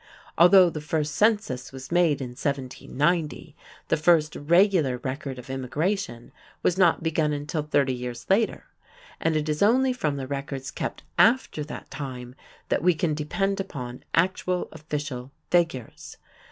[0.35, 3.55] Although the First Census was made in 1790,
[3.89, 6.31] the first regular record of immigration
[6.63, 8.65] was not begun until thirty years later,
[9.19, 12.33] and it is only from the records kept after that time
[12.69, 16.17] that we can depend upon actual official figures.